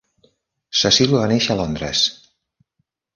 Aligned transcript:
Cecil 0.79 1.13
va 1.17 1.27
néixer 1.31 1.53
a 1.55 1.57
Londres. 1.59 2.01